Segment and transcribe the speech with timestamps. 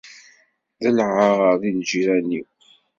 [0.81, 2.47] D lɛar i lǧiran-iw.